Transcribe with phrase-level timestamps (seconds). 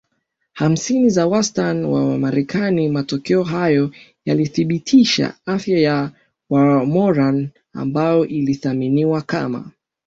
[0.53, 3.91] hamsini za wastani wa Wamarekani Matokeo hayo
[4.25, 6.11] yalithibitisha afya ya
[6.49, 9.71] Wamoran ambayo ilitathminiwa kama